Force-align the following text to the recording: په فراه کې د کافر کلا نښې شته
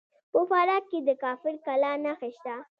په 0.31 0.39
فراه 0.49 0.81
کې 0.89 0.99
د 1.07 1.09
کافر 1.23 1.53
کلا 1.65 1.91
نښې 2.03 2.29
شته 2.37 2.55